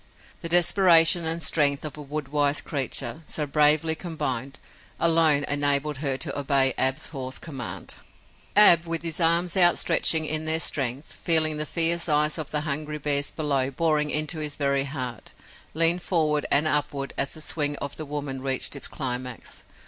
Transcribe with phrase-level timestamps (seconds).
[0.41, 4.57] The desperation and strength of a wood wise creature, so bravely combined,
[4.99, 7.93] alone enabled her to obey Ab's hoarse command.
[8.55, 12.97] Ab, with his arms outreaching in their strength, feeling the fierce eyes of the hungry
[12.97, 15.33] bears below boring into his very heart,
[15.75, 19.65] leaned forward and upward as the swing of the woman reached its climax.